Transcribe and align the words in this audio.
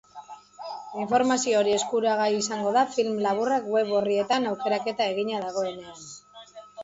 Informazio 1.01 1.59
hori 1.59 1.73
eskuragai 1.79 2.29
izango 2.37 2.71
da 2.77 2.83
film 2.95 3.19
laburrak 3.27 3.69
web 3.75 3.93
orrietan 3.99 4.49
aukeraketa 4.53 5.09
egina 5.13 5.45
dagoenan. 5.47 6.01